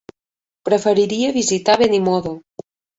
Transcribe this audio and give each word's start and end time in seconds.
Preferiria 0.69 1.29
visitar 1.37 1.79
Benimodo. 1.85 2.37